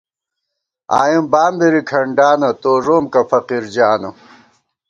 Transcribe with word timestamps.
آئېم 1.01 1.25
بامبېری 1.31 1.81
کھڈانہ 1.89 2.49
تو 2.61 2.71
ݫوم 2.83 3.05
کہ 3.13 3.21
فقیر 3.29 3.63
جانہ 3.73 4.09